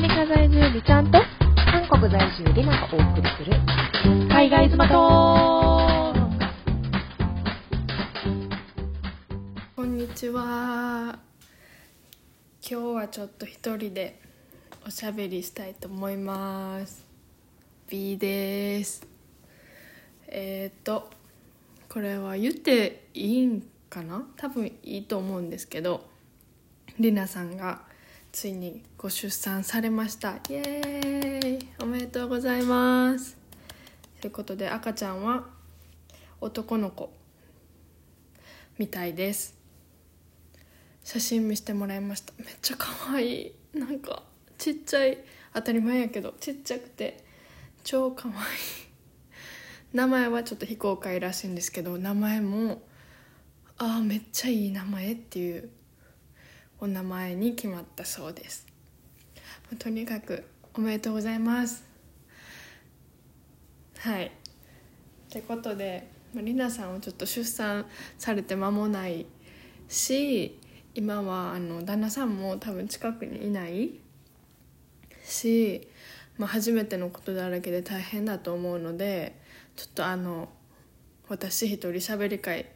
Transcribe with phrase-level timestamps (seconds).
[0.00, 1.18] メリカ在住リちゃんと。
[1.56, 3.52] 韓国在住リナがお送りする。
[4.28, 6.14] 海外妻と
[9.74, 11.18] こんにちは。
[12.62, 14.20] 今日はちょっと一人で
[14.86, 17.04] おしゃべりしたいと思います。
[17.90, 19.04] B です。
[20.28, 21.10] えっ、と
[21.88, 24.24] これは言っていいんかな？
[24.36, 26.08] 多分いいと思うんですけど
[27.00, 27.87] りなさんが
[28.32, 30.36] ついにご出産されました。
[30.48, 31.68] イエーイ。
[31.82, 33.36] おめでとうございます。
[34.20, 35.46] ということで赤ちゃんは
[36.40, 37.12] 男の子
[38.78, 39.56] みたいです。
[41.02, 42.32] 写真見せてもらいました。
[42.38, 43.52] めっちゃ可愛い。
[43.74, 44.22] なんか
[44.58, 45.18] ちっちゃい。
[45.54, 47.24] 当たり前やけどちっちゃくて。
[47.84, 48.36] 超可愛い。
[49.94, 52.82] 名前はちょっと非公開らしいんですけど名前も
[53.78, 55.70] ああめっちゃいい名前っていう
[56.80, 58.66] お名前に決まったそうです。
[59.78, 61.84] とにかくおめでとうございます。
[63.98, 64.26] はい。
[64.26, 64.30] っ
[65.30, 67.86] てことでりなさんはちょっと出産
[68.18, 69.26] されて間もない
[69.88, 70.58] し
[70.94, 73.90] 今はあの旦那さんも多分近くにいない
[75.24, 75.88] し、
[76.36, 79.40] まあ、初めてのことだらけで大変だと思うので
[79.76, 80.48] ちょっとあの
[81.28, 82.66] 私一人喋り会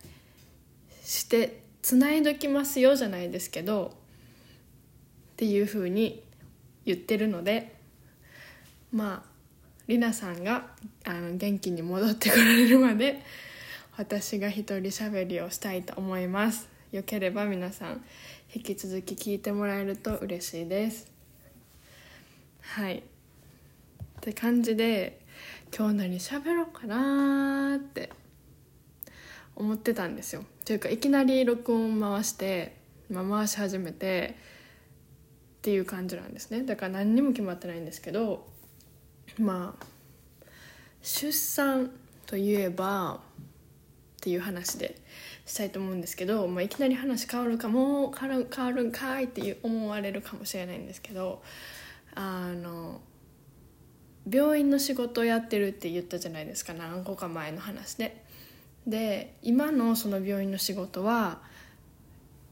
[1.02, 3.92] してつないどきますよじゃないですけど
[5.32, 6.22] っていうふうに
[6.84, 7.74] 言ってるので
[8.92, 9.32] まあ
[9.88, 10.68] りなさんが
[11.04, 13.22] あの元気に戻ってこられるまで
[13.96, 16.68] 私が一人喋りをしたいと思います。
[16.92, 18.04] よければ皆さん
[18.54, 21.10] 引き続き聞いてもらえると嬉しいです。
[22.60, 22.98] はい。
[22.98, 23.02] っ
[24.20, 25.20] て感じで
[25.76, 28.10] 今日何喋ろうかなって
[29.56, 30.44] 思ってたんですよ。
[30.64, 32.76] というかいきなり録音回して、
[33.10, 34.36] まあ、回し始めて
[35.58, 36.62] っていう感じなんですね。
[36.62, 38.46] だから何にも決まってないんですけど
[39.38, 39.86] まあ
[41.02, 41.90] 出産
[42.26, 43.18] といえばっ
[44.20, 44.96] ていう話で
[45.44, 51.42] したいと思うんですけど、まあ、いきなり話変わるかも変わる変わるんかいって思われるかもしれないんですけど
[52.14, 53.00] あの
[54.30, 56.74] 病院の仕事をやってるって言ったじゃないですか。
[56.74, 58.21] 何個か前の話で。
[58.86, 61.40] で今のその病院の仕事は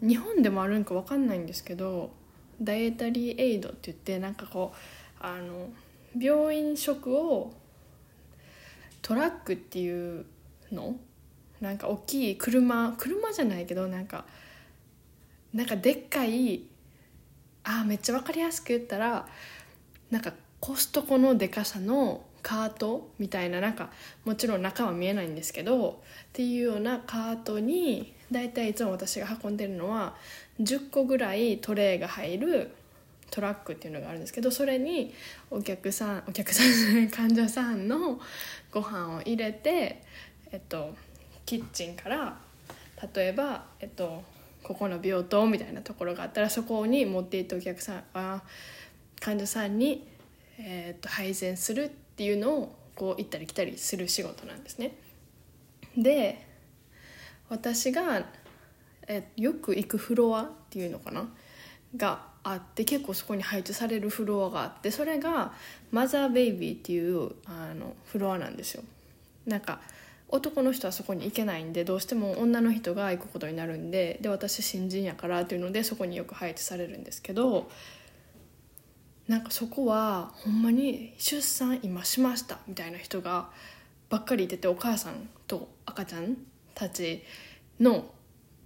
[0.00, 2.10] 日本でもあるんか分かんないんですけど
[2.62, 4.76] ダイエタリーエイドって言ってなんかこう
[5.20, 5.68] あの
[6.18, 7.52] 病院食を
[9.02, 10.26] トラックっていう
[10.72, 10.96] の？
[11.60, 14.24] なんか大きい車車じゃないけどなんか
[15.52, 16.62] なんかでっかい
[17.64, 19.26] あめっちゃ分かりやすく言ったら
[20.10, 23.90] なんかコストコのでかさのカートみたいななんか
[24.24, 30.14] もちろん中は見えないんですけどっていうようなカートに大体いつも私が運んでるのは
[30.60, 32.70] 10個ぐらいトレイが入る
[33.30, 35.14] トラックっていうのがあるんですけどそれに
[35.50, 38.20] お客さんお客さん患者さんの
[38.72, 40.02] ご飯を入れて、
[40.50, 40.94] えっと、
[41.46, 42.36] キッチンから
[43.14, 44.22] 例えば、えっと、
[44.62, 48.42] ここの病棟みたいなところがあったらそこに持っていってお客さんあ
[49.20, 50.06] 患者さんに、
[50.58, 54.94] えっと、配膳するってていうのをこう行ったり来たりする仕事なんですね。
[55.97, 56.47] で
[57.48, 58.26] 私が
[59.08, 61.26] えよく行くフロアっていうのかな？
[61.97, 65.54] があって結構そこに配置されるフロアがあってそれが
[65.91, 68.84] マザーベイビーっていうあのフロアなんですよ
[69.47, 69.80] なんか
[70.28, 77.70] 男の人はそこに行けないんでどうしても女の人が行くことになるんでで私新人やからっていうのでそこによく配置されるんですけど
[79.30, 83.48] なんかそこはほんまに出産今しましたみたいな人が
[84.08, 86.36] ばっかりいててお母さんと赤ちゃん
[86.74, 87.22] たち
[87.78, 88.10] の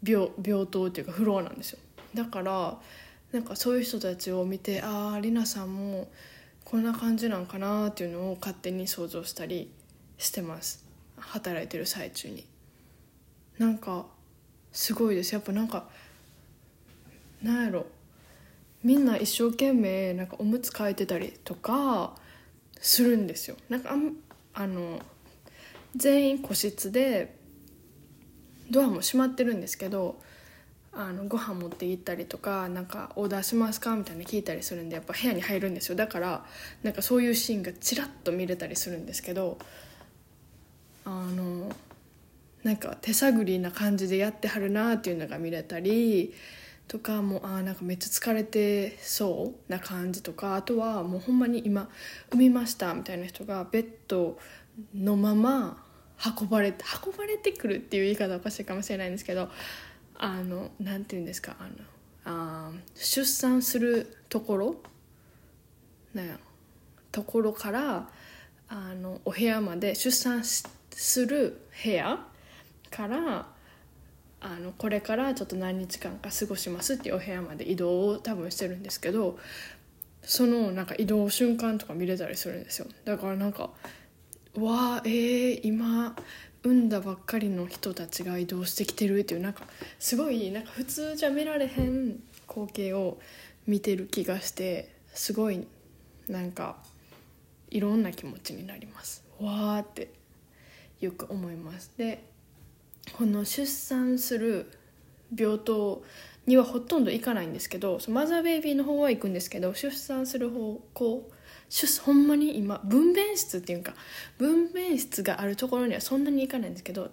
[0.02, 0.30] 病
[0.66, 1.78] 棟っていうかフロアなんですよ。
[2.14, 2.78] だから
[3.32, 6.08] なんかそういう人たちを見てあありなさんも
[6.64, 9.70] こんな感じなんかなっていうのを勝手に想像したり
[10.16, 10.82] してます。
[11.18, 12.42] 働いてる最中に。
[13.58, 14.06] なんか
[14.72, 15.34] すごいです。
[15.34, 15.84] やっぱなんか
[17.42, 17.84] なんやろ。
[18.84, 22.14] みんな一生懸命なんかおむつ替えてたりとか
[22.80, 23.56] するんですよ。
[23.70, 23.94] なんか
[24.54, 25.00] ああの
[25.96, 27.34] 全員個室で
[28.70, 30.20] ドアも閉まってるんですけど
[30.92, 35.96] あのご飯持って行ったりとかなんかオーダーしますかみたいな聞いたりするんでやっぱ部屋に入るんですよ。
[35.96, 36.44] だから
[36.82, 39.58] なんかそういうシーンがちらっと見れたりするんですけど
[41.06, 41.74] あの
[42.62, 46.34] なんか手探りな感じでやってはるなっていうのが見れたり
[46.86, 51.88] とかもあなんかめっちゃ疲れてそうな感じとかあとはもうほんまに今
[52.30, 54.38] 産みましたみたいな人がベッド
[54.94, 55.82] のまま
[56.40, 59.48] 運ばれて運ばれてくるっていう言い方おかしいかもしれないんですけど
[60.16, 61.70] あのなんて言うんですかあの
[62.26, 64.76] あ出産するところ
[66.14, 66.38] なんや
[67.10, 68.08] ところから
[68.68, 72.20] あのお部屋まで出産する部屋
[72.90, 73.53] から
[74.44, 79.38] あのこれからちょっと何日間か過ごしますっていうお部屋まで移動を多分してるんですけど
[80.22, 82.86] そのなんか移動瞬間とか見れたりするんですよ。
[83.06, 83.70] だからなんか
[84.54, 86.14] わあえー、今
[86.62, 89.64] 産んだばっかりの人たちが移動してきてるっていうなんか
[89.98, 93.18] すごいなんか普通じゃ見られへん光景を
[93.66, 95.66] 見てる気がしてすごい
[96.28, 96.76] なんか
[97.70, 99.24] いろんな気持ちになります。
[99.40, 100.10] わーって
[101.00, 101.92] よく思います。
[101.96, 102.33] で
[103.16, 104.70] この出産する
[105.36, 106.02] 病棟
[106.46, 111.30] にはほとんど行かないんですけどマザーベイビーの方は行くんですけど出産する方向
[111.68, 113.94] 出ほんまに今分娩室っていうか
[114.38, 117.10] 分娩室があるところにはそんなに行かないんですけど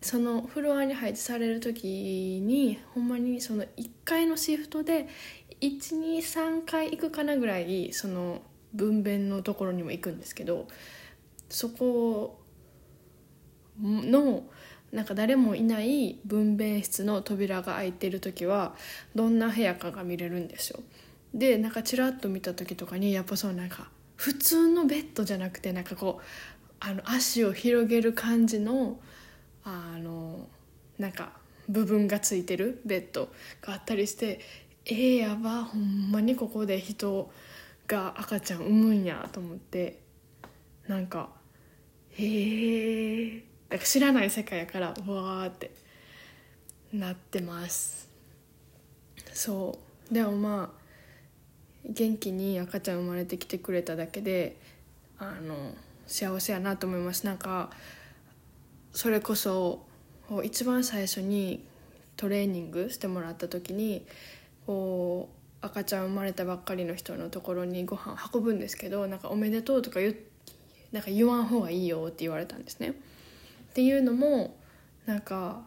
[0.00, 5.08] そのフロアに配置される時にほんまにその1階のシフトで
[5.60, 8.42] 123回行くかなぐらいその
[8.72, 10.68] 分娩のところにも行くんですけど
[11.48, 12.38] そこ
[13.80, 14.44] の
[14.92, 18.74] なんか誰もいない分娩室の扉が開いてる時は
[19.14, 20.80] どんな部屋かが見れるんですよ
[21.34, 26.24] でなんかチラッと見た時とかにやっぱそうなんか普通のベッドじゃなくてなんかこう
[26.80, 28.98] あの足を広げる感じの
[29.64, 30.48] あの
[30.98, 31.32] なんか
[31.68, 33.28] 部分がついてるベッド
[33.60, 34.40] があったりして
[34.86, 37.30] えー、やばほんまにここで人
[37.86, 40.00] が赤ちゃん産むんやと思って
[40.86, 41.28] なんか
[42.12, 45.70] へえなんか知らない世界やからうわーって
[46.92, 48.08] なってます
[49.32, 49.78] そ
[50.10, 50.78] うでもまあ
[51.84, 54.56] 元気に赤ちゃん生まれてきてくれただけで
[55.18, 55.74] あの
[56.06, 57.70] 幸せやなと思いますなんか
[58.92, 59.82] それこそ
[60.44, 61.64] 一番最初に
[62.16, 64.04] トレーニングしてもらった時に
[64.66, 65.28] こ
[65.62, 70.14] う赤ちゃん生まれたばっかりの人のところにご飯運ぶんですけどなんか「おめでとう」とか言
[70.92, 72.94] なんか言わん方がいいよって言われたんですね。
[73.78, 74.56] っていうのも
[75.06, 75.60] なんか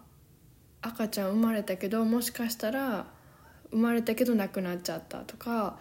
[0.81, 3.05] 赤ちゃん生まれたけどもしかしたら
[3.69, 5.77] 生まれたけど亡くなっちゃったとか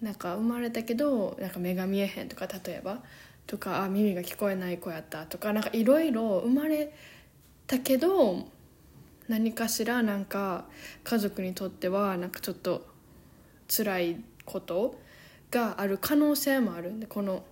[0.00, 3.00] なんか生まれたけどなんか目が見えへんとか例えば
[3.48, 6.94] とかあ耳が聞こえない子やったとかなんかいろいろ生まれ
[7.66, 8.46] たけど
[9.26, 10.66] 何かしらなんか
[11.02, 12.86] 家族にとってはなんかちょっと
[13.66, 15.00] 辛いこと
[15.50, 17.42] がある可能性もあるんでこの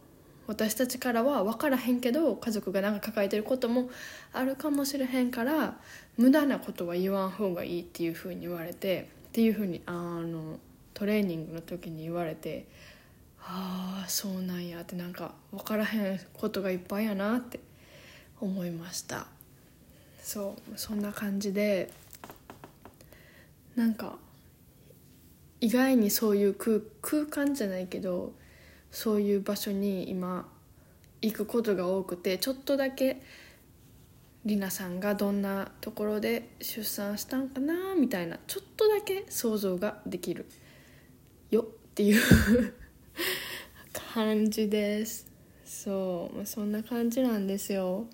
[0.47, 3.91] 私たちからは分からへんけど家族がなんか抱えてることも
[4.33, 5.77] あるかもしれへんから
[6.17, 10.59] 無駄なことは言わん方がいいっていうふうに言われてっていうふうにあの
[10.95, 12.67] トレーニングの時に言われて
[13.41, 17.61] ああそうなんやってなんか分からへんことがいっぱいやなって
[18.41, 19.27] 思いました。
[20.23, 21.93] そうそんな感じで
[23.77, 24.17] なんか
[25.61, 28.33] 意外にそういう空空間じゃないけど
[28.91, 30.49] そういう場所に今
[31.23, 33.23] 行くことが多くてちょっとだけ
[34.45, 40.47] りなさんがどんなところで出産したんかなみたいなちょっとだけ想像ができる
[41.51, 42.75] よっていう
[44.15, 45.27] 感じです。
[45.65, 48.07] そうそんな感じなんですよ。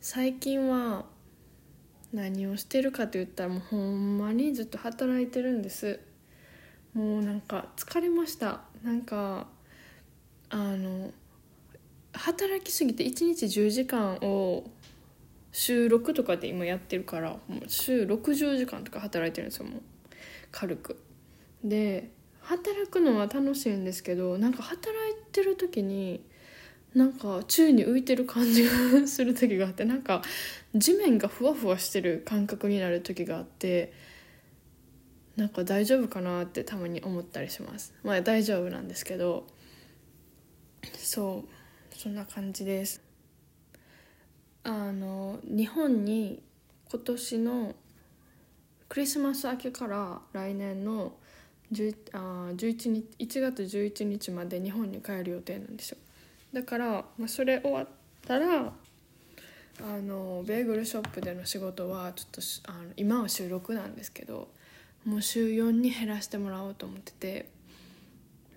[0.00, 1.04] 最近は
[2.12, 5.98] 何をしてるかと言ったらもうほんまにずっと働いてるんです。
[6.94, 8.60] もうなんか疲れました。
[8.84, 9.48] なんか
[10.50, 11.12] あの
[12.12, 14.64] 働きすぎて1日10時間を
[15.52, 19.82] 週6とかで今やってるからもう週60時間とか働いてるんですよもう。
[20.50, 21.02] 軽く。
[21.64, 22.10] で
[22.40, 26.22] 働くのは楽しいんですけどなんか働いてる時に
[26.94, 28.70] なんか宙に浮いてる感じが
[29.06, 30.22] する時があってなんか
[30.74, 33.92] 地面がふわふわしてる感覚になる時があって
[35.36, 37.92] なんか大丈夫かなってたまに思ったりします。
[38.02, 39.46] まあ大丈夫なんですけど
[40.94, 41.44] そ
[41.92, 43.00] うそんな感じです。
[44.64, 46.42] あの日本に
[46.90, 47.74] 今年の
[48.88, 51.12] クリスマス明けから来年の
[51.72, 52.18] 10あ
[52.54, 55.98] 11日1月11日まで日本に帰る予定なんですよ。
[56.52, 57.88] だから、まあ、それ終わっ
[58.26, 58.72] たら
[59.80, 62.40] あのベーグルショップでの仕事はちょっと
[62.70, 64.48] あの今は週6なんですけど
[65.04, 67.50] もう週4に減らしてもらおうと思ってて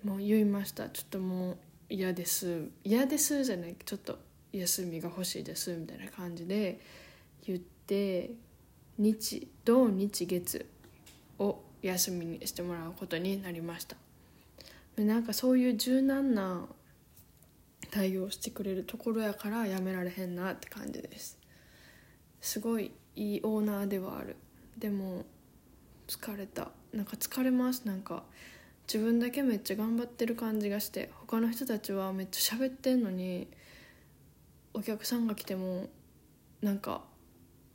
[0.04, 0.88] もう言いました。
[0.88, 1.56] ちょっともう
[1.90, 2.68] 嫌です。
[2.84, 3.76] 嫌ですじゃない。
[3.84, 4.18] ちょっと
[4.52, 6.80] 休みが欲しいですみたいな感じで
[7.46, 8.30] 言って
[8.96, 10.66] 日土日月
[11.38, 13.96] を休みにしてもらうことになりました。
[14.96, 16.66] なんかそういう柔軟な
[17.90, 21.38] 対応してくれるところやからやめられへんなって感じです。
[22.40, 24.36] すごいいいオーナーではある。
[24.78, 25.24] でも
[26.06, 26.70] 疲れた。
[26.92, 27.84] なんか疲れます。
[27.84, 28.22] なんか
[28.92, 33.46] 自分だけめっちゃ頑張ってる感じがして他の人たちはめっちゃ喋ってんのに
[34.74, 35.88] お客さんが来ても
[36.60, 37.02] なんか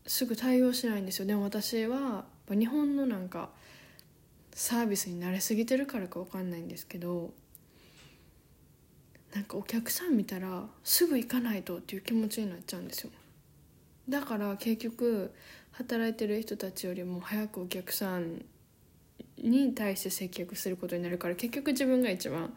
[0.05, 1.25] すぐ対応しないんですよ。
[1.25, 3.49] でも私は日本のなんか
[4.53, 7.33] サービスに慣れすぎてるからか分かんないんですけど
[9.33, 13.11] なんかお客さん見たらすぐ行かないとっていう気持ちになっちゃうんですよ。
[14.09, 15.33] だから結局
[15.71, 18.43] 働いてる人たちよりも早くお客さん
[19.37, 22.53] に対して接客することになるから結局自分が一番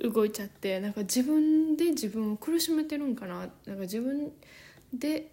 [0.00, 4.32] 動いちゃってなんか自分で自分を苦しめてるんかななんか自分
[4.92, 5.32] で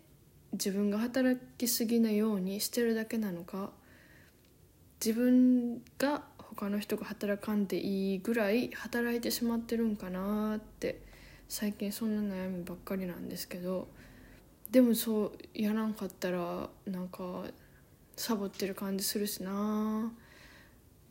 [0.53, 3.71] 自分が働きすぎなようにしてるだけなのか
[5.03, 11.01] 自分が他の人が働かんでいいぐらい働いてしまってるんかなって
[11.49, 13.87] 最近そんな悩みばっかりなんですけど
[14.71, 17.43] でもそうやらんかったらなんか
[18.15, 20.11] サボってる感じするしな。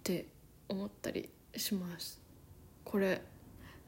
[0.03, 0.27] って
[0.69, 2.21] 思ったりします。
[2.83, 3.23] これ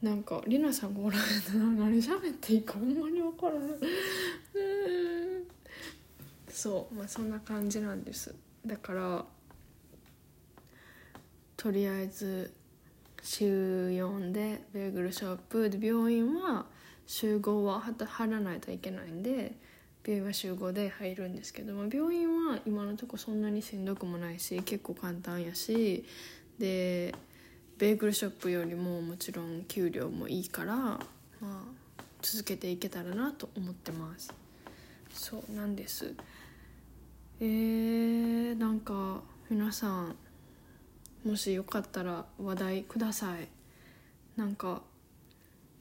[0.00, 3.78] なんかりなさんがおられたら何喋っていいかほんまに分からない。
[6.48, 8.32] そうまあそんな感じなんです。
[8.64, 9.24] だから
[11.56, 12.54] とりあえず
[13.20, 16.66] 週4でベーグルショップで病院は
[17.06, 19.56] 週5は貼らないといけないんで
[20.06, 26.04] 病院は週5で入るんですけども病院は今のとこそんなにしんどくもないし結構簡単やし
[26.58, 27.14] で
[27.78, 31.00] ベーグルショップよりももちろん給料もいいから、ま
[31.42, 31.60] あ、
[32.22, 34.32] 続けていけたらなと思ってます。
[35.12, 36.14] そうなんです。
[37.40, 40.16] えー、なんか皆さん
[41.24, 43.48] もしよかったら話題ください。
[44.36, 44.82] なんか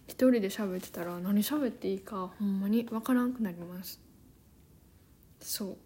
[0.07, 4.02] 一人で喋ってたら何喋っていいかほんまに分からんくなります。
[5.43, 5.77] そう。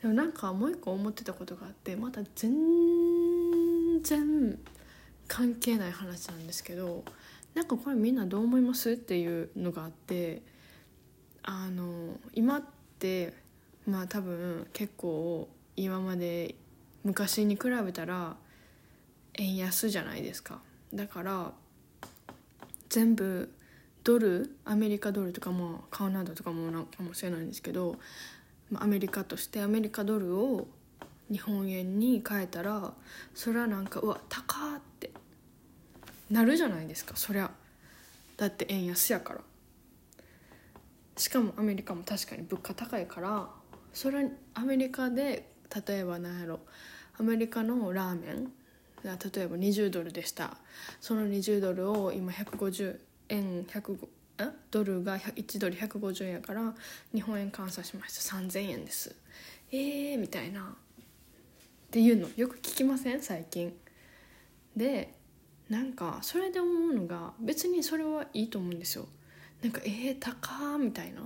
[0.00, 4.58] でもなんかもう一個思ってたことがあってまた全然
[5.28, 7.04] 関係ない話なんですけど
[7.54, 10.42] なんかこれみんなどう思いますっていうのがあって
[11.42, 12.62] あの今っ
[12.98, 13.34] て
[13.86, 16.54] まあ多分結構今まで
[17.04, 18.36] 昔に比べたら
[19.34, 20.60] 円安じゃないですか。
[20.92, 21.52] だから
[22.88, 23.52] 全部
[24.04, 27.98] ドルアメリカドルとかもカナダとかもなんかもしれないんですけど
[28.74, 30.68] アメリカとしてアメリカドルを
[31.30, 32.92] 日本円に変えたら
[33.34, 35.10] それはなんかうわ高って
[36.30, 37.16] なるじゃないですか。
[37.16, 37.50] そりゃ。
[38.36, 39.40] だって円安やから。
[41.16, 43.50] しかもアメリカも確かに物価高いから
[43.92, 45.50] それアメリカで
[45.86, 46.60] 例えば何やろ。
[47.18, 48.52] アメリカのラーメン。
[49.02, 50.58] 例えば20ドルでした。
[51.00, 52.98] その20ドルを今150
[53.30, 54.08] 円105
[54.70, 56.74] ドルが1ドル150円やから
[57.14, 58.36] 日本円換算しました。
[58.36, 59.14] 3000円です。
[59.72, 60.62] えーみたいな。
[60.62, 63.20] っていうのよく聞きません？
[63.20, 63.76] 最近。
[64.76, 65.14] で
[65.68, 69.06] なんかそれで思うのが別にそれはいいと思うんですよ。
[69.62, 71.22] なんかえー、高みたいな。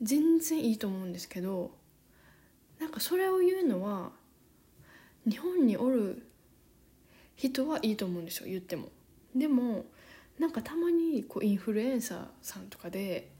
[0.00, 1.70] 全然いいと思うんですけど
[2.80, 4.10] なんかそれを言うのは
[5.28, 6.26] 日本におる
[7.36, 8.46] 人はいいと思うんですよ。
[8.48, 8.88] 言っても。
[9.34, 9.84] でも
[10.38, 13.30] なんかたまにこうインフルエンサーさんとかで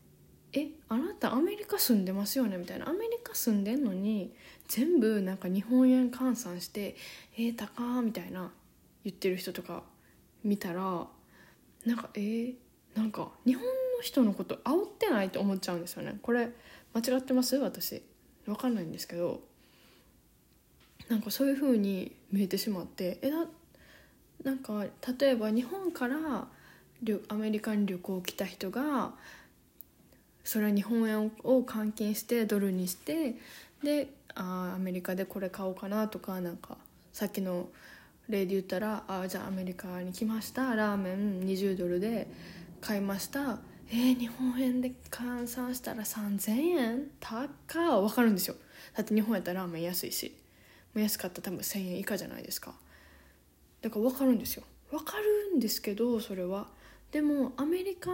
[0.54, 2.88] 「えあなたアメリカ住んでますよね」みたいな。
[2.88, 4.34] アメリカ住んでんのに
[4.68, 6.96] 全部なんか日本円換算して
[7.36, 8.52] 「えー、高」みたいな
[9.04, 9.82] 言ってる人とか
[10.44, 11.08] 見たら
[11.84, 12.54] なんかえー、
[12.94, 13.70] なんか日本の
[14.02, 16.18] 人のこと煽ってないと思っちゃうんですよね。
[16.22, 16.50] これ
[16.94, 17.56] 間違ってます？
[17.56, 18.02] 私。
[18.46, 19.42] 分かんないんですけど。
[21.08, 23.48] なんかそういう風に見えてしまってえな
[24.44, 24.84] なんか
[25.18, 26.46] 例えば日本から
[27.28, 29.12] アメリカに旅行来た人が
[30.44, 33.36] それは日本円を換金してドルにして
[33.82, 36.76] であアメリカでこれ買おうかなとかなんか
[37.12, 37.68] さっきの
[38.28, 42.28] 例で言ったらあじゃあアメリカに来ましたラーメン20ドルで
[42.80, 43.58] 買いました。
[43.88, 47.02] えー、日本円で換算したら3000円？
[47.20, 48.56] 高分かるんですよ。
[48.96, 50.36] だって日本やったらラーメン安いし。
[50.94, 52.74] 安かったら多分1,000円以下じゃないですか。
[53.86, 54.64] だから分かるんですよ。
[54.90, 56.66] 分かるんですけどそれは。
[57.12, 58.10] でもアメリカ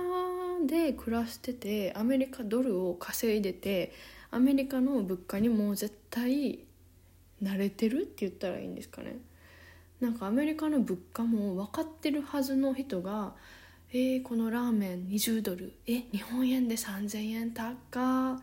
[0.67, 3.95] で暮らしててアメリカドルを稼いでて
[4.31, 6.59] アメリカの物価にもう絶対
[7.43, 9.17] 慣れてるって言ったらいいんですかね。
[9.99, 13.35] なんかアメリカの物価も分かってるはずの人が
[13.95, 18.39] えー、このラーメン20ドルえ日本円で3,000円高っ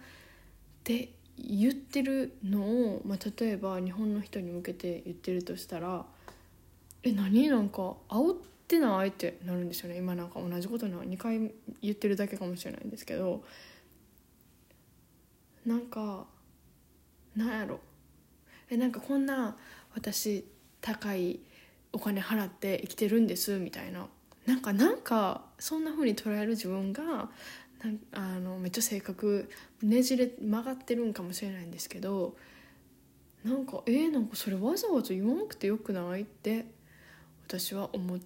[0.84, 6.06] て言ってるのを、まあ、例えば日本の人に向けて言ってるとしたら
[7.04, 7.48] 「え何？
[7.50, 8.38] なんか煽っ
[8.68, 9.98] てない?」ってなるんですよね。
[9.98, 13.44] 今なんか同じことな2回言ってるだけかもしれないんですけど。
[15.66, 16.26] なんか
[17.36, 17.80] なんやろ。
[18.70, 19.58] えなんかこんな
[19.94, 20.46] 私
[20.82, 21.40] 高い
[21.92, 24.08] お金払って生きてるんですみたいな。
[24.46, 27.30] なんかなんかそんな風に捉える自分が
[27.84, 29.50] なんあのめっちゃ性格
[29.82, 32.36] ねじれ曲がってるんかもしれないんですけど。
[33.44, 36.66] なんかえー、なんかそれわざわざ言わなくてよくないって
[37.50, 38.20] 私は思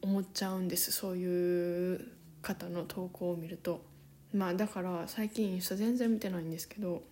[0.00, 0.90] 思っちゃうんです。
[0.90, 2.08] そういう
[2.40, 3.84] 方の投稿を見ると。
[4.32, 7.02] まあだから最近インスタ全然見てないんですけど。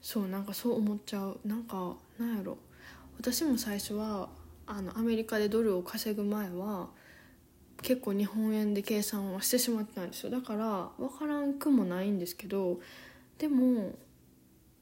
[0.00, 1.38] そうなんかそう思っちゃう。
[1.44, 2.58] なんかなんやろ。
[3.16, 4.28] 私も最初は
[4.66, 6.88] あのアメリカでドルを稼ぐ前は
[7.80, 10.30] 結構日本円で計算はしてしまってたんですよ。
[10.30, 12.80] だから分からんくもないんですけど
[13.38, 13.94] でも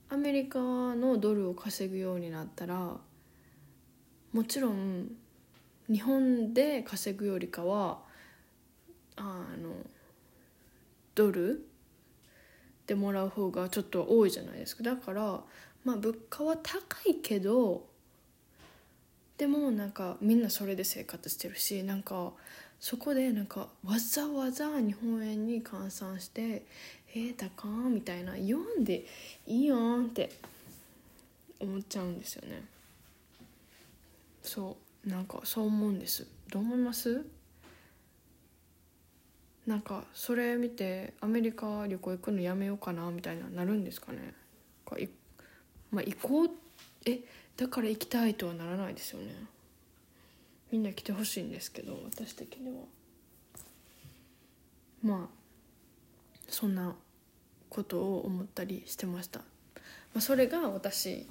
[0.09, 2.97] アメリカのドルを稼ぐようになったら
[4.33, 5.11] もちろん
[5.91, 7.99] 日本で稼ぐよりかは
[9.17, 9.23] あ
[9.61, 9.75] の
[11.15, 11.67] ドル
[12.87, 14.83] でもらう方がちょっと多いじゃないですか。
[14.83, 15.41] だから
[15.85, 17.87] まあ物価は高いけど
[19.37, 22.33] でもなんかみんなそれで生活してるしなんか
[22.79, 26.65] そこでなんかわざわざ日本円に換算して
[27.15, 29.07] 「えー、高みたいな言わんで
[29.47, 30.31] いいやんって
[31.59, 32.63] 思っちゃうんですよね。
[34.43, 36.27] そうなんかそう思うんです。
[36.51, 37.25] どう思います？
[39.67, 44.35] なんかそれ見てアメリカ旅行行くのやめようかなみたいななるんですかね？
[44.85, 45.09] かい
[45.91, 46.51] まあ行こう
[47.07, 47.21] え
[47.57, 49.35] だから行きたいとはならないですよね。
[50.73, 52.85] みんな来てほしいんですけど私的には。
[55.03, 55.41] まあ
[56.49, 56.95] そんな
[57.69, 59.45] ことを思ったりしてました、ま
[60.17, 61.27] あ、それが私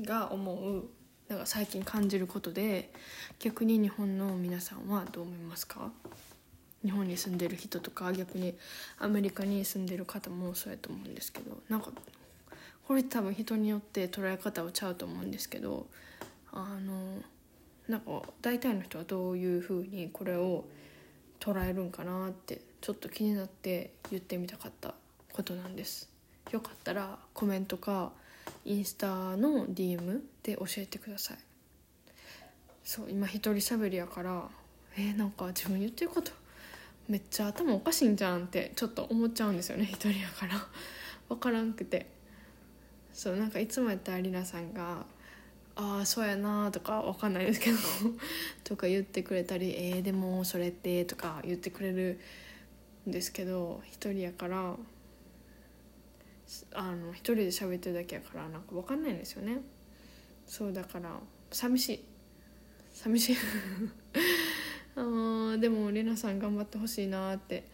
[0.00, 0.84] が思う
[1.28, 2.90] なんか最近感じることで
[3.40, 5.90] 逆に日本の皆さんはどう思いますか？
[6.84, 8.54] 日本に住んでる人とか逆に
[8.98, 11.90] アメリカに住んでる方もそうやと思うんですけどなんか
[12.86, 15.86] これ多分人によって捉え方はちゃうと思うんですけど
[16.52, 17.22] あの
[17.88, 20.64] なんか大体の人はどういうふうにこれを
[21.40, 24.94] 捉えるんかなってちょっと気になって言ってみたかった
[25.32, 26.08] ことなんです。
[26.52, 28.12] よかったらコメントか
[28.66, 31.38] インスタの DM で教えてください。
[32.84, 34.48] そう今一人喋りやから
[34.96, 36.30] えー、なんか自分言ってること
[37.08, 40.54] めっちゃ頭おかしいんじゃんってちょっと思っちゃうんですよね一人やから。
[41.28, 42.06] 分からんくて。
[43.12, 45.06] そうなんかいつもやったらりなさんが
[45.74, 47.78] ああそうやなとかわかんないですけど
[48.64, 52.20] とか言ってくれたり「えー、でもそれって」とか言ってくれる
[53.08, 54.76] んですけど一人やから
[56.74, 59.58] あの一人で喋ってるだけやからなんかわかんないんですよね。
[60.46, 61.18] そうだから
[61.50, 62.04] 寂しい。
[62.92, 63.36] 寂しい。
[64.96, 67.64] あでもりなさん頑張ってほしいなって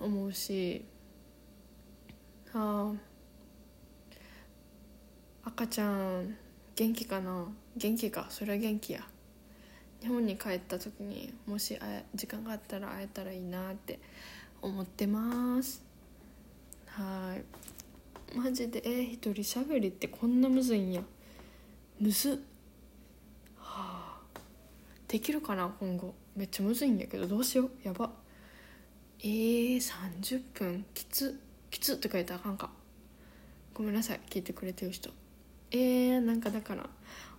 [0.00, 0.84] 思うし。
[2.52, 2.92] あ
[5.44, 6.36] 赤ちゃん
[6.76, 7.46] 元気かな？
[7.76, 8.26] 元気か。
[8.30, 9.06] それは元気や。
[10.00, 11.78] 日本に帰った時にもし
[12.14, 13.98] 時間があったら会えたらいいなって
[14.60, 15.82] 思ってます。
[16.86, 17.73] はい。
[18.34, 21.02] マジでえ、一人喋りってこんなむずいんや。
[22.00, 22.42] むず
[23.56, 24.20] はあ。
[25.06, 26.14] できるかな今後。
[26.34, 27.70] めっちゃむずいんやけどどうしよう。
[27.82, 28.10] やば。
[29.20, 30.84] えー、30分。
[30.94, 31.40] きつ。
[31.70, 32.70] きつって書いたらあかんか。
[33.72, 34.20] ごめんなさい。
[34.28, 35.10] 聞いてくれてる人。
[35.70, 36.88] えー、なんかだから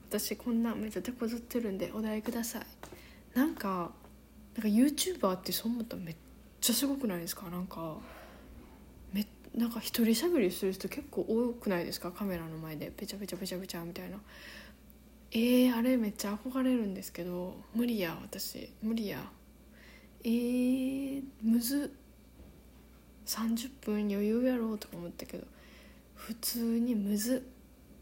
[0.09, 2.65] 私こんなめっちゃ手こずってるんでお題ください。
[3.33, 3.91] なんか
[4.55, 6.15] なんか YouTuber ってそう思ったらめっ
[6.61, 7.49] ちゃすごくないですか？
[7.49, 7.97] なんか
[9.55, 12.11] なんか一人しゃべりする人結構多くないですか？
[12.11, 12.91] カメラの前で。
[12.95, 14.17] ペチャペチャペチャペチャみたいな。
[15.31, 17.55] えー、あれめっちゃ憧れるんですけど。
[17.73, 18.69] 無理や私。
[18.81, 19.23] 無理や。
[20.23, 21.95] えー、むず。
[23.25, 25.47] 30分余裕やろうとか思ったけど。
[26.15, 27.47] 普通にむず。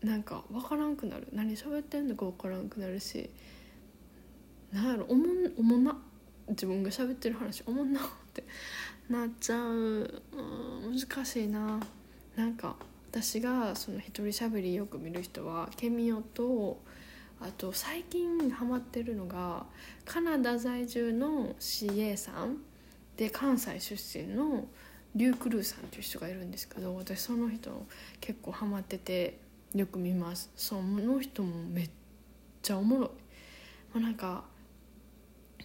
[0.01, 1.27] なんか分からんくなる。
[1.33, 3.29] 何喋ってんのか分からんくなるし。
[4.71, 5.95] なんやろおもんおもんな。
[6.49, 8.43] 自分が喋ってる話おもんなって。
[9.09, 9.71] なっちゃう。
[9.71, 11.79] うん難しいな。
[12.35, 12.75] なんか
[13.11, 16.81] 私がその一人喋りよく見る人はケミオと
[17.39, 19.65] あと最近ハマってるのが
[20.05, 22.57] カナダ在住の CA さん。
[23.17, 24.65] で関西出身の
[25.13, 27.85] リュー・クルーさんっていう人がいるんですけど私その人
[28.19, 29.37] 結構ハマってて
[29.75, 30.51] よく見ます。
[30.55, 31.89] その人もめっ
[32.61, 33.09] ちゃおもろい、
[33.93, 34.43] まあ、なんか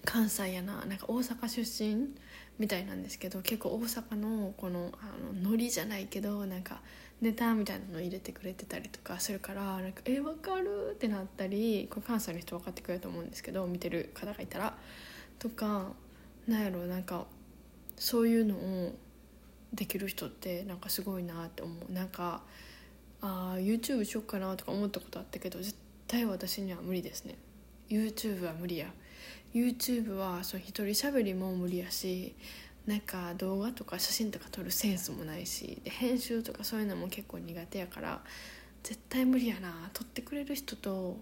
[0.05, 0.85] 関西やな。
[0.85, 2.09] なんか大阪出身
[2.59, 6.81] みたいなんですけど結構大阪のこのあのノリじゃないけどなんか
[7.21, 10.93] ネタみたいなの入れてくれてたりとかするからなんかえ分かる？
[10.93, 14.77] ってなったりこれ関西の人分かってくれると思うんですけど見てる方がいたら
[15.39, 15.93] とか
[16.47, 17.27] なんやろなんか
[17.97, 18.95] そういうのを
[19.73, 21.93] できる人ってなんかすごいなって思う。
[21.93, 22.43] なんか
[23.21, 25.75] ああ YouTube しよっかなとか思ったことあったけど絶
[26.07, 27.37] 対私には無理ですね。
[27.89, 28.93] YouTube は無理や。
[29.55, 32.35] YouTube はその一人喋りも無理やし
[32.87, 38.21] なんか動画とか写真とか撮るセンスもないしで編集とかそういうのも結構苦手やから
[38.83, 41.19] 絶対無理やな撮ってくれる人と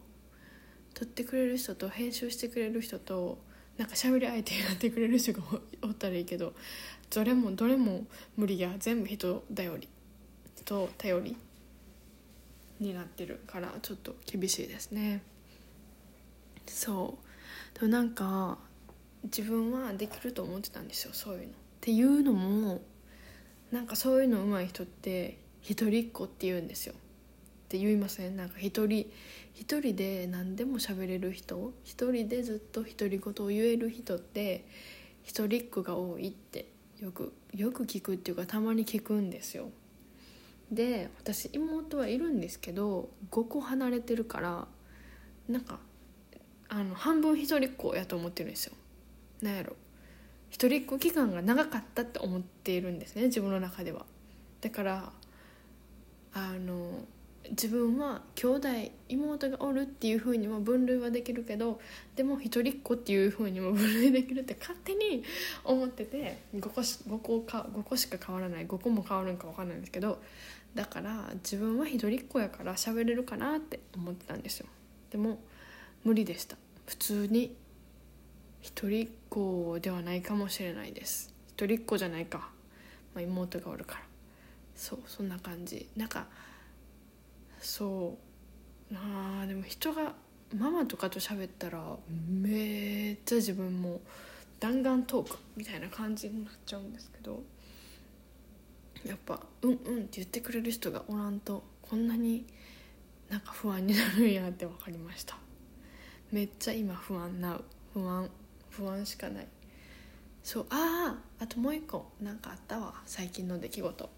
[0.94, 3.38] 撮ってくれる人と編集してくれる人と
[3.76, 5.42] なんか喋り相手になってくれる人が
[5.82, 6.54] おったらいいけど
[7.10, 8.06] どれもどれも
[8.36, 9.88] 無理や全部人頼り
[10.56, 11.36] 人頼り
[12.80, 15.22] になってるからちょっと厳しいですね。
[16.66, 17.25] そう。
[17.78, 18.58] でもなんか
[19.24, 21.46] 自分はできると思ってたんですよそういうの。
[21.48, 21.48] っ
[21.82, 22.80] ていうのも
[23.70, 26.94] なんかそういうの上手い人って一人っ子って言うんですよ。
[26.94, 28.36] って言いません？
[28.36, 29.10] なんか一人
[29.52, 31.72] 一人で何でも喋れる人？
[31.84, 34.66] 一人でずっと独り言を言える人って
[35.22, 39.68] 一人っ子が多いってよくよく聞くっていうかたまに聞くんですよ。
[40.70, 44.66] で私妹はいるんですけど5個離れてるから
[45.48, 45.78] なんか
[46.68, 48.74] あの半分一人っ子やと思ってるんですよ。
[49.42, 49.76] なんやろ。
[50.50, 54.06] 一人っ子期間が長かったって思っているんですね自分の中では。
[54.60, 55.12] だから
[56.32, 57.04] あの
[57.50, 58.68] 自分は兄弟
[59.08, 61.80] 妹がおるっていうふうにも分類はできるけど
[62.16, 65.22] でも一人っ子っていうふうにも分類できるって勝手に
[65.64, 70.20] 思ってて5個し 5, 個か5個しか変わらない5個も変わるんか分かんないんですけど
[70.74, 74.66] だから自分は一人っ子やから喋れるかなって思ってたんですよ。
[75.10, 75.38] でも
[76.04, 76.56] 無理でした。
[76.86, 77.56] 普通に
[78.60, 81.34] 一人っ子ではないかもしれないです。
[81.48, 82.50] 一人っ子じゃないか、
[83.14, 84.00] まあ、妹がおるから。
[84.74, 85.88] そうそんな感じ。
[85.96, 86.26] なんか
[87.60, 88.16] そ
[88.90, 88.94] う。
[88.94, 90.14] あでも人が
[90.54, 91.82] ママとかと喋ったら
[92.28, 94.00] めっちゃ自分も
[94.60, 97.42] 弾丸トークみたいな感じになっちゃうんですけど
[99.04, 102.46] やっぱ「うんうん」って言ってくれる人がおらんとこんなに
[103.28, 105.36] なんか不安になるんやって分かりました。
[106.32, 107.60] めっちゃ今不安な
[107.92, 108.28] 不安
[108.70, 109.46] 不安しかない。
[110.42, 112.94] そうあああともう一個なんかあったわ。
[113.06, 114.10] 最近の出来事。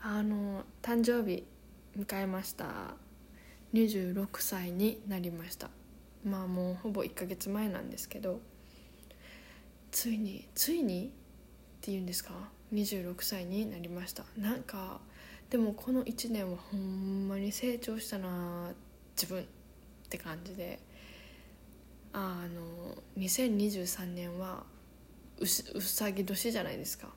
[0.00, 1.44] あの誕生日
[1.96, 2.94] 迎えました。
[3.74, 5.70] 26歳になりました。
[6.24, 8.40] まあもうほぼ1ヶ月前なんですけど。
[9.90, 11.08] ついについに？
[11.08, 11.10] っ
[11.80, 12.32] ていうんですか
[12.72, 14.24] ？26歳になりました。
[14.36, 15.00] なんか
[15.50, 18.72] でもこの1年はほんまに成長したな
[19.16, 19.46] 自分っ
[20.08, 20.80] て感じで。
[22.12, 24.64] あの2023年は
[25.38, 27.08] うさぎ年じゃないですか。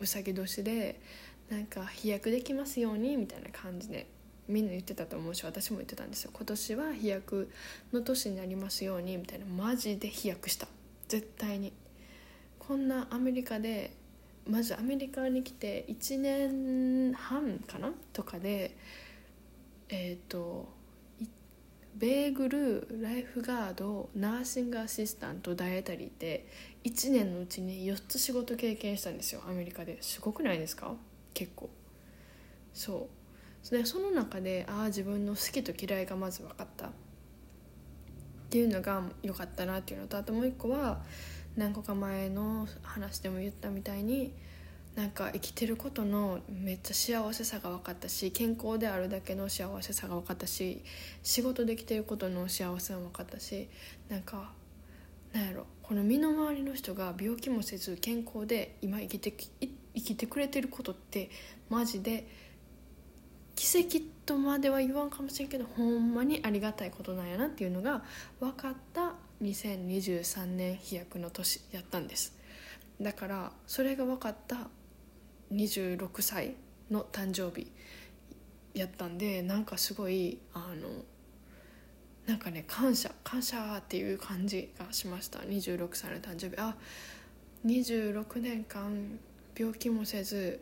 [0.00, 1.00] うさぎ年で
[1.50, 4.06] なんか飛躍できますようにみたいな感じで
[4.48, 6.30] みんな言ってたと思うし私も言ってたんですよ。
[6.32, 7.50] 今年は飛躍
[7.92, 10.66] の年になりますようにみたいなマジで飛躍した。
[11.08, 11.72] 絶対に。
[12.58, 13.92] こんなアメリカで
[14.46, 17.92] まずアメリカに来て1年半かな？
[18.12, 18.76] とかで
[19.88, 20.68] えっ、ー、と
[22.00, 26.46] ベーグルライフガードナーシングアシスタントダイエタリーって
[26.82, 29.42] 1年のうちに4つ仕事経験したんですよ。
[29.46, 29.98] アメリカで。
[30.00, 30.94] すごくないですか？
[31.34, 31.68] 結構。
[32.72, 33.06] そ
[33.68, 33.70] う。
[33.70, 36.86] でその中でああ自分の好きと嫌いがまず分かった。
[36.86, 36.90] っ
[38.48, 41.02] ていうのが良かったなっていうのとあともう一個は
[41.54, 44.32] 何個か前の話でも言ったみたいに
[45.00, 50.82] なんか生きてることのめっちゃ幸せさが分かったし健康であるだけの幸せさが分かったし
[51.22, 53.70] 仕事できてることの幸せも分かったし
[54.10, 54.52] なんか
[55.32, 61.30] なんやろこの身の回りの人が病気もせず健康で今生きて生きてくれてることって
[61.70, 62.26] マジで
[63.54, 68.02] 奇跡とまでは言わんかもしれんけどほんまにありがたいことなんやなっていうのが
[68.38, 72.38] 分かった2023年飛躍の年やったんです。
[73.00, 74.68] だからそれが分かった
[75.52, 76.54] 26歳
[76.90, 77.70] の誕生日
[78.74, 80.88] やったんでなんかすごいあの
[82.26, 85.40] なんかね感謝感謝っていう感じがしました。
[85.40, 86.56] 26歳の誕生日。
[86.58, 86.76] あ
[87.66, 89.18] 26年間
[89.56, 90.60] 病気もせず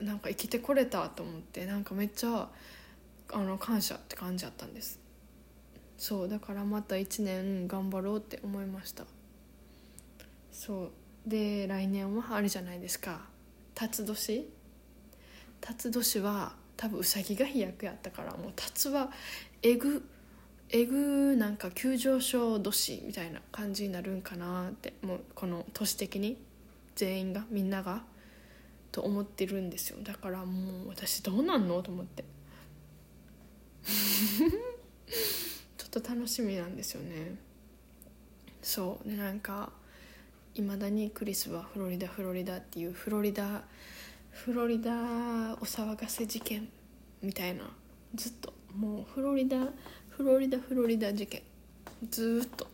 [0.00, 2.48] なんか生きてこれたと思ってなんかめっちゃ
[3.32, 5.00] あの感謝って感じだったんです。
[5.96, 9.04] そうだからまた1年頑張ろうって思いました。
[10.52, 10.90] そう。
[11.26, 13.35] で来年はあれじゃないですか。
[13.76, 14.46] 辰年？
[15.60, 19.10] 辰年は多分うさぎが飛躍やったからもう辰は
[19.62, 20.04] えぐ
[20.68, 26.38] えぐなんか急上昇年みたいな感じになるんかなってもうこの都市的に
[26.96, 28.02] 全員がみんなが
[28.90, 29.98] と思ってるんですよ。
[30.02, 32.24] だからもう私どうなんのと思って。
[35.76, 37.36] ちょっと楽しみなんですよね。
[38.62, 39.08] そう。
[39.08, 39.70] でなんか
[40.56, 43.62] いまだにクリスはフロリダフロリダっていうフロリダ
[44.30, 44.94] フロリダお
[45.64, 46.68] 騒がせ事件
[47.22, 47.64] みたいな
[48.14, 49.58] ずっともうフロリダ
[50.08, 51.42] フロリダフロリダ事件
[52.08, 52.66] ずっと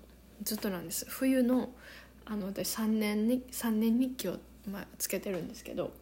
[0.44, 1.06] ずっとなんです。
[1.08, 1.70] 冬の
[2.24, 4.36] あの私3年に3年日記を、
[4.70, 5.92] まあ、つけてるんですけど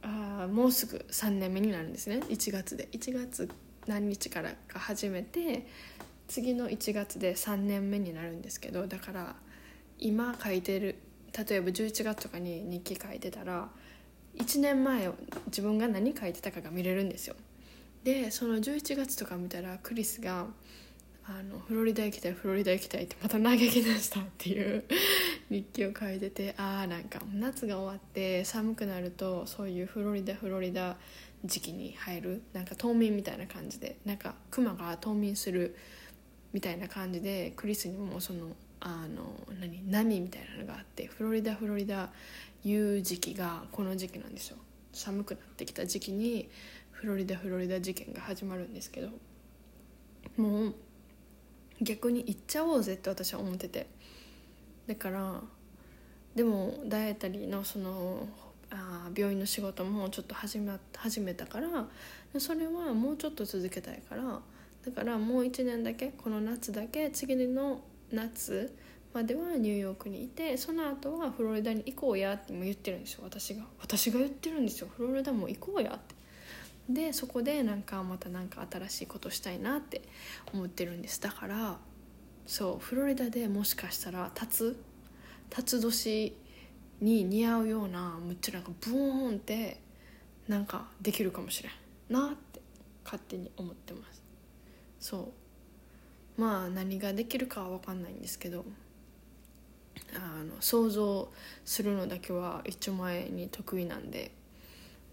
[0.00, 2.20] あもうすぐ3年目になるんですね。
[2.28, 2.88] 1月で。
[2.92, 3.50] 1月
[3.86, 5.66] 何日からか始めて
[6.28, 9.36] 次の1月で3年目になるんですけどだから
[9.98, 10.96] 今書いてる
[11.36, 13.68] 例えば11月とかに日記書いてたら
[14.36, 15.10] 1年前
[15.46, 17.36] 自分が何書いてたかが見れるんですよ。
[18.02, 20.46] でその11月とか見たらクリスが
[21.26, 24.84] あのフロリダ行きたいフロリダ行きたいってまた嘆き出したっていう
[25.48, 30.98] 日記を書いててああなんか夏が終わって寒くなるとそういうフロリダフロリダ
[31.44, 35.74] 時期に入るなんか冬眠みたいな感じでなんかクマが冬眠する
[36.52, 42.10] みたいな感じでクリスにもそのあの何波みたいなのがあってフロリダフロリダ
[42.64, 44.58] いう時期がこの時期なんですよ。
[44.92, 46.48] 寒くなってきた時期に
[46.92, 49.08] フロリダフロリダ事件が始まるんですけど
[50.36, 50.74] もう
[51.82, 53.86] 逆に行っちゃおうぜって私は思ってて。
[54.86, 55.40] だから
[56.34, 58.28] でもダイエタリーのその
[58.70, 61.86] あ病院の仕事もちょっと始め始めたから
[62.38, 64.40] それはもうちょっと続けたいから
[64.84, 67.80] だからもう1年だけこの夏だけ次の
[68.12, 68.74] 夏
[69.12, 73.64] まではニューヨークにいてその後はフロリダに行こうやっても言ってるんですよ私が。
[73.80, 74.88] 私が言ってるんですよ。
[74.96, 76.14] フロリダも行こうやって。
[76.88, 80.02] でそこでなんかまたなんか新しいことしたいなって
[80.52, 81.20] 思ってるんです。
[81.20, 81.78] だから
[82.46, 84.76] そうフロリダでもしかしたら辰
[85.50, 86.36] 辰年
[87.00, 89.80] に似合うようなむっちゃなんかブーンって
[90.48, 91.72] なんかできるかもしれん
[92.12, 92.60] なって
[93.04, 94.22] 勝手に思ってます。
[95.00, 95.43] そう。
[96.36, 98.64] まあ何ができるかは分かんないんですけど
[100.14, 101.28] あの想像
[101.64, 104.32] するのだけは一丁前に得意なんで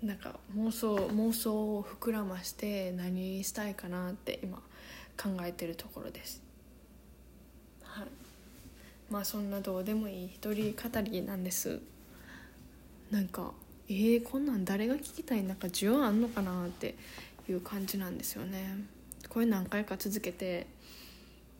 [0.02, 4.58] なんか妄想妄想を膨らまして何したいかなって今
[5.22, 6.42] 考えてるところです。
[7.84, 8.08] はい。
[9.12, 11.80] まあそんなどうでもいい一人語りなんです。
[13.12, 13.52] なんか
[13.90, 15.44] えー、こんなん誰が聞きたい？
[15.44, 16.96] なんか需要あんのかなって
[17.48, 18.78] いう感じなんですよね。
[19.30, 20.66] これ何回か続けて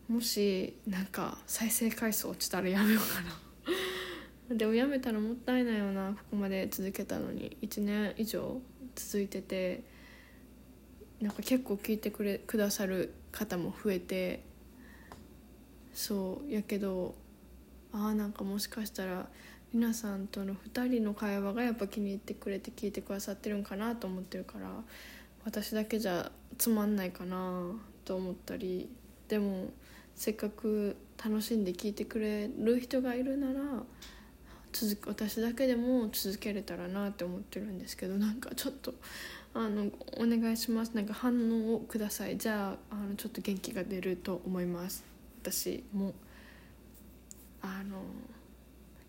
[0.08, 3.20] もしなんか再生回数落ちたらやめようか
[4.50, 4.56] な。
[4.56, 7.56] でもやめたらもったいないよなここまで続けたのに。
[7.62, 8.60] 1年以上
[8.94, 9.84] 続いてて
[11.20, 14.50] なんか結構聞いてくれくださる方も増えて。
[15.94, 17.14] そうやけど
[17.92, 19.28] ああなんかもしかしたら
[19.72, 24.70] 皆さんとの2人の会話がやっぱ気に入ってくれて聞いてくださってるんかなと思ってるから
[25.44, 27.72] 私だけじゃつまんないかな
[28.04, 28.88] と思ったり。
[29.28, 29.70] でも
[30.14, 33.60] せっかく楽しんで聞いてくれる人がいるなら
[34.72, 38.94] 続く私だけでも続けれたらなって思ってるんですけどなんかちょっと
[39.54, 40.92] あのお願いします。
[40.94, 42.38] なんか反応をください。
[42.38, 45.04] じゃああのちょっと元気が出ると思います。
[45.42, 46.14] 私も
[47.60, 48.02] あの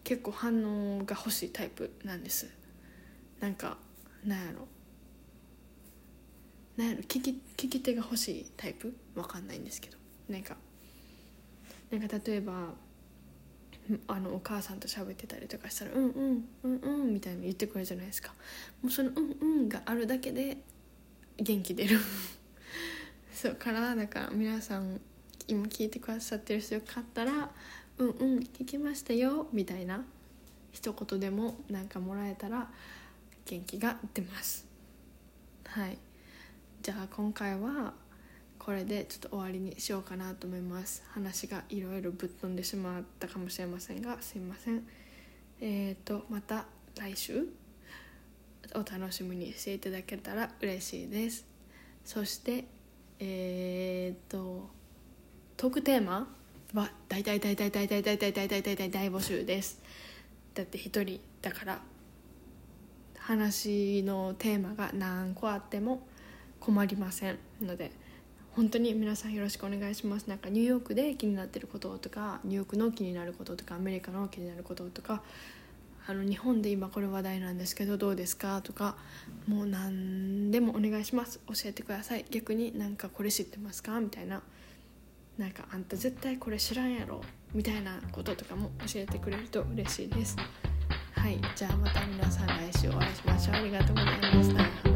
[0.04, 2.50] 結構反応が欲しいタイプなんです。
[3.40, 3.78] なんか
[4.26, 4.68] なんやろ。
[6.76, 7.04] なんやろ。
[7.04, 8.94] 聞き聞き手が欲しいタイプ？
[9.16, 9.98] わかんないんですけど。
[10.28, 10.58] なんか
[12.00, 12.74] なんか例えば
[14.08, 18.34] あのお母さんと喋ってたりとかしたら「うんうんうんうん」みたいな言ってくれるじゃないですか。
[18.82, 20.58] もうその「うんうん」があるだけで
[21.38, 22.00] 元気出る。
[23.34, 25.02] そうからだから皆さん
[25.48, 27.52] 今聞いてくださってる人よかったら
[28.00, 30.06] 「うんうん聞きましたよ」みたいな
[30.72, 32.72] 一言でもなんかもらえたら
[33.46, 34.66] 元気が出ます。
[35.66, 35.98] はい。
[36.82, 37.94] じゃあ今回は
[38.64, 41.04] これでちょっと終わりにしようかなと思います。
[41.10, 44.22] 話がいろいろぶっ飛んでしまったかもしれませんが。
[44.22, 44.88] すいません。
[45.60, 46.66] えっ、ー、とまた
[46.98, 47.48] 来週。
[48.76, 51.46] お楽しみにしていただけたら嬉しいです
[52.04, 52.66] そして
[53.20, 54.70] えっ、ー、と
[55.58, 56.28] トークテーマ
[56.74, 59.82] は大体大体大体大体大体大体大募集です
[60.56, 61.82] だって一人だから
[63.20, 66.08] 話のテーマが何個あっても
[66.60, 67.92] 困りませんので
[68.56, 70.28] 本当に皆さんよろしくお願いします。
[70.28, 75.24] なんかニューヨークで気になってることとかニューヨークの気になることとかアメリカの気になることとか
[76.06, 78.96] あの日本で今これ話題なんですけどどうですかとか
[79.48, 81.40] もう何でもお願いします。
[81.48, 82.26] 教えてください。
[82.30, 84.42] 逆になんかこれ知ってますかみたいな。
[85.38, 87.22] なんかあんた絶対これ知らんやろ。
[87.54, 90.36] みたいなこととかも教えてくれると嬉しいです。
[91.14, 91.40] はい。
[91.56, 93.56] じゃあまた皆さん来週お会いしましょう。
[93.56, 94.93] ありがとうございました。